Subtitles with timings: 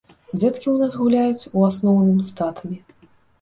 [0.37, 2.81] Дзеткі ў нас гуляюць, у асноўным, з татамі.